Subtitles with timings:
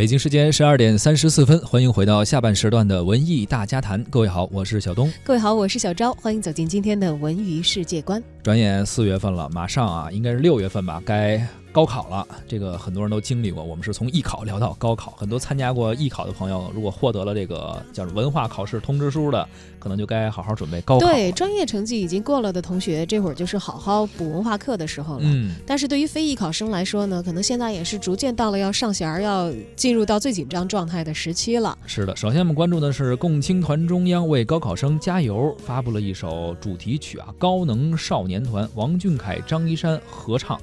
[0.00, 4.02] 北京时间十二点三十四分，欢迎回到下半时段的文艺大家谈。
[4.04, 5.12] 各位好，我是小东。
[5.22, 6.10] 各位好，我是小昭。
[6.14, 8.22] 欢迎走进今天的文娱世界观。
[8.42, 11.46] 转眼四月份了，马上啊，应该是六月份吧，该。
[11.72, 13.62] 高考了，这个很多人都经历过。
[13.62, 19.48] 我们是从艺考聊到高考，很多参加过艺考的朋友，如果获得了这个叫文化考试通知书的，
[19.78, 21.06] 可能就该好好准备高考。
[21.06, 25.22] 对，专业成绩已经过了的同学，这会儿就是好好补文化课的时候了。
[25.22, 25.54] 嗯。
[25.64, 31.78] 但是对于非艺考生来说呢，可能现在也是逐渐到了要上弦儿、要进入到最紧张状态的时期了。
[31.86, 40.60] 是的，首先我们关注的是共青团中央为高考生加油，发布了一首主题曲啊，高能少年团王俊凯、张一山合唱。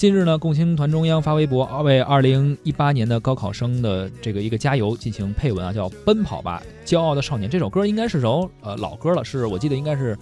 [0.00, 7.50] 近日呢，共青团中央发微博为二零一八年的高考生的这个一个加油进行配文啊，叫《奔跑吧，骄傲的少年》。
[7.52, 10.16] 这首歌应该是首呃老歌了，是我记得应该是。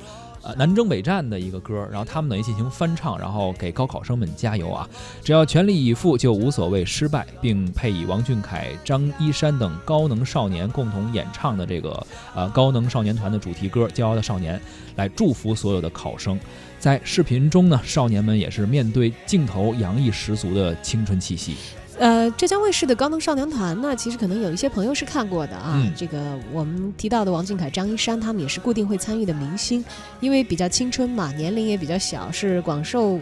[0.57, 4.89] 南征北战的一个歌，然后他们等于进行翻唱，然后给高考生们加油啊！
[5.23, 14.59] 只要全力以赴，就无所谓失败，并配以王俊凯、张一山等高能少年共同演唱的这个呃高能少年团的主题歌《骄傲的少年》，
[14.97, 16.39] 来祝福所有的考生。
[16.79, 21.57] 在视频中呢，少年们也是面对镜头洋溢十足的青春气息。
[21.99, 25.83] 呃，浙江卫视的高能少年团呢，其实可能有一些朋友是看过的啊。
[25.97, 29.85] 这个我们提到的王俊凯、张一山，他们也是固定会参与的明星，
[30.21, 33.19] 因为比较青春嘛，年龄也比较小，是广受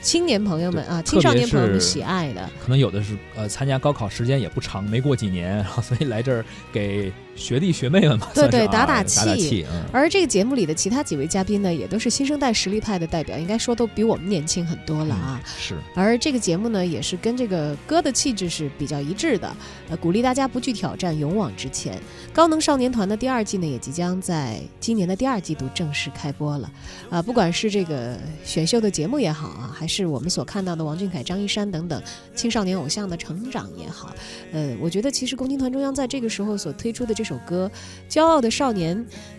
[0.00, 2.48] 青年朋友们啊、青少年朋友们喜爱的。
[2.62, 7.12] 可能有的是呃，参加高考时间也不长，没过几年，然后所以来这儿给。
[7.36, 9.64] 学弟学妹们嘛，对对，打打气。
[9.92, 15.40] 而这个节目里的其他几位嘉宾呢，也都是新生代实力派的代表，应该说都比我们年轻很多了啊。
[15.58, 15.74] 是。
[15.94, 19.56] 而这个节目呢，也是跟这个歌的气质是比较一致的，
[19.88, 21.98] 呃，鼓励大家不惧挑战，勇往直前。
[22.34, 26.70] 高能少年团的第二季呢，也即将在今年的第二季度正式开播了。
[27.08, 32.02] 啊，不管是这个选秀的节目也好啊，还是我们所看到的王俊凯、张一山等等
[32.34, 34.14] 青少年偶像的成长也好，
[34.52, 37.70] 呃，我觉得其实共青团中央在这个时候所推出的这首歌
[38.12, 38.94] 《骄傲的少年》，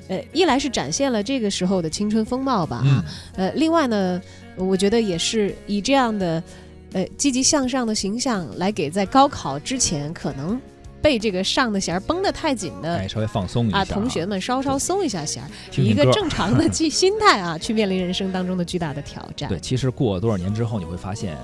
[0.08, 3.06] 呃，一来是展现了这个时候的青春风貌吧，啊，
[3.36, 4.20] 呃，另外呢，
[4.56, 6.42] 我觉得也是以这样的，
[6.94, 10.60] 呃，积极向上的形象来给在高考之前可能
[11.02, 15.44] 被这个上的弦绷得太紧的，稍微放松一下啊，同学们稍稍松一下弦，
[15.78, 19.50] 以一个正常的心 心态啊，去面临人生当中的巨大的挑战。
[19.50, 21.38] 对，其实过多少年之后，你会发现。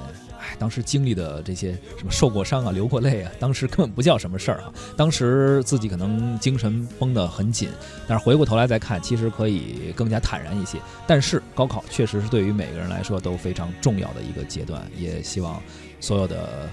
[0.57, 4.73] 当时经历的这些什么受过伤啊、流过泪啊，当时根本不叫什么事儿啊。
[4.95, 7.69] 当时自己可能精神绷得很紧，
[8.07, 10.77] 但是回过头来再看，其实可以更加坦然一些。
[11.05, 15.61] 但是高考确实是对于每个人来说都非常重要的一个阶段，也希望
[15.99, 16.69] 所有的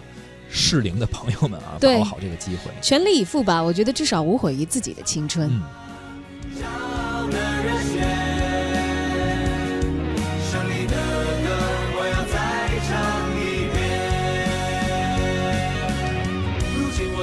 [0.48, 3.62] 适龄的朋友们啊，把握好这个机会，全力以赴吧。
[3.62, 5.50] 我觉得至少无悔于自己的青春。